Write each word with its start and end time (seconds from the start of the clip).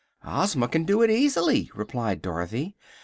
"Ozma 0.25 0.67
can 0.67 0.83
do 0.83 1.03
it, 1.03 1.11
easily," 1.11 1.69
replied 1.75 2.23
Dorothy. 2.23 2.75